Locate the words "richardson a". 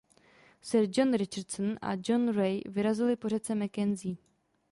1.13-1.95